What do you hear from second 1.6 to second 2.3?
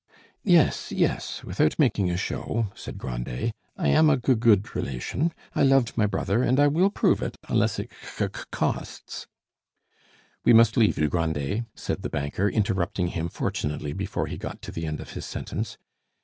making a